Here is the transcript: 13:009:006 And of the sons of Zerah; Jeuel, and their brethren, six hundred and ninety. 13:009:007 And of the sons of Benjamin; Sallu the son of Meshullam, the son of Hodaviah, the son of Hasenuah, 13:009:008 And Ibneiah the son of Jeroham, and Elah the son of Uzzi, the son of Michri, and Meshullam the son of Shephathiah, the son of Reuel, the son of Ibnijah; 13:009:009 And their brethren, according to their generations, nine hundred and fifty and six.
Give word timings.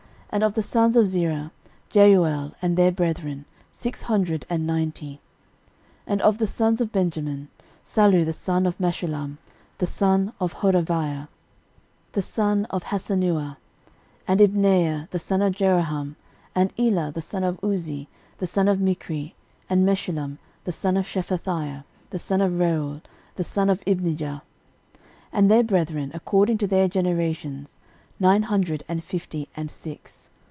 13:009:006 0.31 0.37
And 0.37 0.43
of 0.45 0.53
the 0.53 0.61
sons 0.63 0.95
of 0.95 1.07
Zerah; 1.07 1.51
Jeuel, 1.89 2.53
and 2.61 2.77
their 2.77 2.91
brethren, 2.93 3.43
six 3.73 4.03
hundred 4.03 4.45
and 4.49 4.65
ninety. 4.65 5.15
13:009:007 6.07 6.07
And 6.07 6.21
of 6.21 6.37
the 6.37 6.47
sons 6.47 6.79
of 6.79 6.91
Benjamin; 6.93 7.49
Sallu 7.83 8.23
the 8.23 8.31
son 8.31 8.65
of 8.65 8.77
Meshullam, 8.77 9.39
the 9.79 9.85
son 9.85 10.31
of 10.39 10.53
Hodaviah, 10.55 11.27
the 12.13 12.21
son 12.21 12.63
of 12.69 12.85
Hasenuah, 12.85 13.57
13:009:008 13.57 13.57
And 14.29 14.39
Ibneiah 14.39 15.09
the 15.09 15.19
son 15.19 15.41
of 15.41 15.53
Jeroham, 15.53 16.15
and 16.55 16.73
Elah 16.79 17.11
the 17.11 17.19
son 17.19 17.43
of 17.43 17.59
Uzzi, 17.61 18.07
the 18.37 18.47
son 18.47 18.69
of 18.69 18.77
Michri, 18.79 19.33
and 19.69 19.85
Meshullam 19.85 20.37
the 20.63 20.71
son 20.71 20.95
of 20.95 21.05
Shephathiah, 21.05 21.83
the 22.11 22.19
son 22.19 22.39
of 22.39 22.57
Reuel, 22.57 23.01
the 23.35 23.43
son 23.43 23.69
of 23.69 23.83
Ibnijah; 23.83 24.15
13:009:009 24.43 24.43
And 25.33 25.51
their 25.51 25.63
brethren, 25.63 26.11
according 26.13 26.57
to 26.59 26.67
their 26.67 26.87
generations, 26.87 27.81
nine 28.19 28.43
hundred 28.43 28.83
and 28.87 29.03
fifty 29.03 29.49
and 29.57 29.71
six. 29.71 30.29